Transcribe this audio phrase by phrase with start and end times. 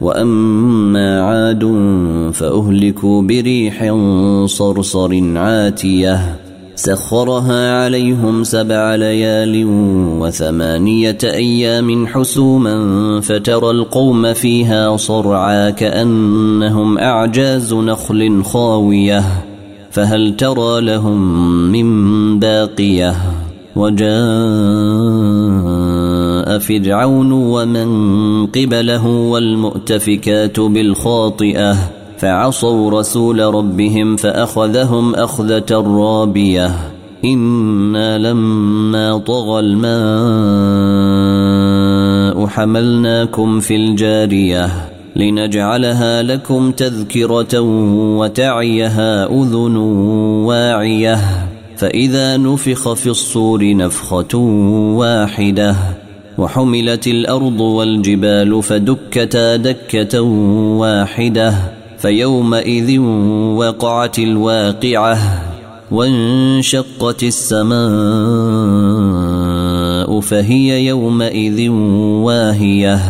[0.00, 1.64] وأما عاد
[2.32, 3.94] فأهلكوا بريح
[4.46, 6.36] صرصر عاتية
[6.74, 9.64] سخرها عليهم سبع ليال
[10.20, 19.24] وثمانية أيام حسوما فترى القوم فيها صرعا كأنهم أعجاز نخل خاوية
[19.90, 21.42] فهل ترى لهم
[21.72, 23.14] من باقية
[23.76, 24.08] وجاء
[26.56, 31.76] فرعون ومن قبله والمؤتفكات بالخاطئة
[32.18, 36.74] فعصوا رسول ربهم فأخذهم أخذة رابية.
[37.24, 39.98] إنا لما طغى الماء
[42.46, 44.70] حملناكم في الجارية
[45.16, 47.60] لنجعلها لكم تذكرة
[48.18, 49.76] وتعيها أذن
[50.46, 51.18] واعية.
[51.78, 54.38] فإذا نفخ في الصور نفخة
[54.98, 55.76] واحدة
[56.38, 60.20] وحملت الأرض والجبال فدكتا دكة
[60.80, 61.54] واحدة
[61.98, 62.98] فيومئذ
[63.58, 65.18] وقعت الواقعة
[65.90, 67.78] وانشقت السماء
[70.20, 71.68] فهي يومئذ
[72.24, 73.00] واهية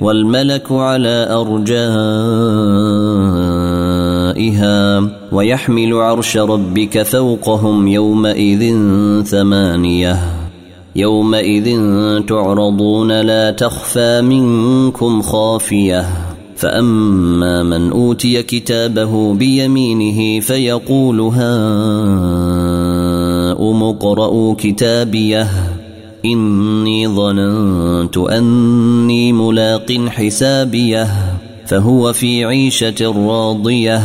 [0.00, 1.88] والملك على أرجائها
[5.32, 8.76] ويحمل عرش ربك فوقهم يومئذ
[9.22, 10.37] ثمانية.
[10.98, 11.80] يومئذ
[12.26, 16.06] تعرضون لا تخفى منكم خافية.
[16.56, 21.42] فأما من أوتي كتابه بيمينه فيقول هاؤم
[23.82, 25.48] اقرءوا كتابيه.
[26.24, 31.08] إني ظننت أني ملاق حسابيه.
[31.66, 34.02] فهو في عيشة راضية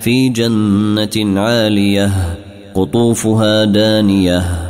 [0.00, 2.10] في جنة عالية
[2.74, 4.69] قطوفها دانية.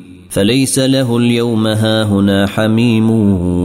[0.31, 3.09] فليس له اليوم هاهنا حميم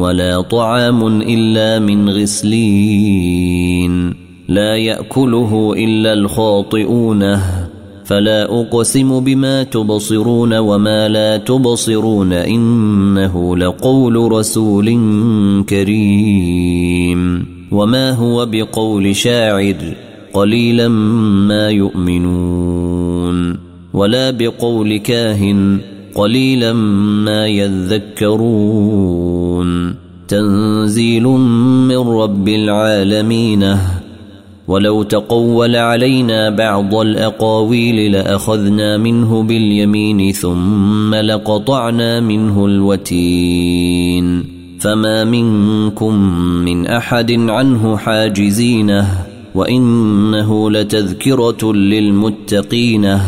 [0.01, 4.15] ولا طعام إلا من غسلين.
[4.49, 7.37] لا يأكله إلا الخاطئون.
[8.05, 12.33] فلا أقسم بما تبصرون وما لا تبصرون.
[12.33, 14.87] إنه لقول رسول
[15.69, 17.47] كريم.
[17.73, 19.77] وما هو بقول شاعر
[20.33, 20.89] قليلا
[21.49, 23.57] ما يؤمنون.
[23.95, 25.79] ولا بقول كاهن
[26.17, 29.17] قليلا ما يذكرون.
[30.29, 33.77] تنزيل من رب العالمين.
[34.69, 44.45] ولو تقول علينا بعض الأقاويل لأخذنا منه باليمين ثم لقطعنا منه الوتين.
[44.81, 49.09] فما منكم من أحد عنه حاجزينه.
[49.55, 53.19] وإنه لتذكرة للمتقين.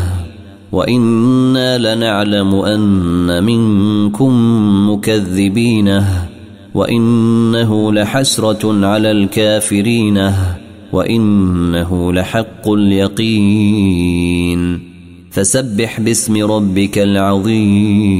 [0.71, 4.33] وأنا لنعلم ان منكم
[4.91, 6.03] مكذبين
[6.73, 10.31] وانه لحسره على الكافرين
[10.93, 14.09] وانه لحق اليقين
[15.31, 18.19] فسبح باسم ربك العظيم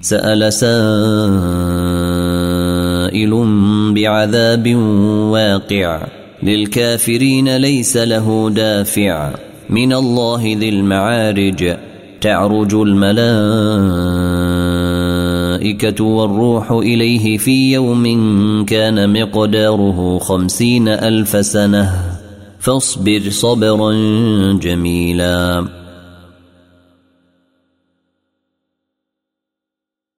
[0.00, 0.74] سال سائل
[3.94, 4.74] بعذاب
[5.30, 6.06] واقع
[6.42, 9.34] للكافرين ليس له دافع
[9.70, 11.76] من الله ذي المعارج.
[12.20, 13.24] تعرج الملائكة
[16.04, 18.04] والروح إليه في يوم
[18.64, 21.90] كان مقداره خمسين ألف سنة.
[22.58, 23.92] فاصبر صبرا
[24.62, 25.83] جميلا.